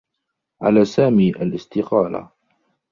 [0.61, 2.29] على سامي الاستقالة.